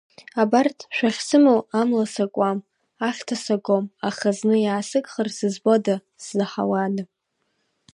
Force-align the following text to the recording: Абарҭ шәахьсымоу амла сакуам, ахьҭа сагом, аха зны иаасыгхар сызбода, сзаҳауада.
Абарҭ 0.41 0.79
шәахьсымоу 0.95 1.59
амла 1.79 2.05
сакуам, 2.13 2.59
ахьҭа 3.07 3.35
сагом, 3.43 3.85
аха 4.07 4.29
зны 4.37 4.55
иаасыгхар 4.61 5.27
сызбода, 5.37 5.95
сзаҳауада. 6.23 7.03